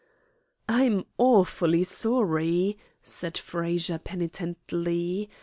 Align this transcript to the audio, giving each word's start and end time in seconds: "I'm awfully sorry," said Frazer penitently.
"I'm 0.67 1.05
awfully 1.19 1.83
sorry," 1.83 2.79
said 3.03 3.37
Frazer 3.37 3.99
penitently. 3.99 5.29